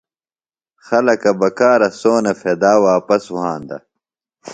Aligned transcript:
خلَکہ 0.85 1.31
بکارہ 1.39 1.89
سونہ 1.99 2.33
پھیۡدا 2.39 2.73
واپس 2.87 3.23
وھاندہ۔ 3.35 3.77